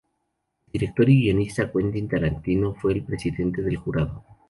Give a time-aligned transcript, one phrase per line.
[0.65, 4.23] El director y guionista Quentin Tarantino fue el presidente del Jurado.